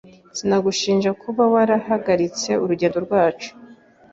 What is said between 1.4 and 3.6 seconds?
warahagaritse urugendo rwacu.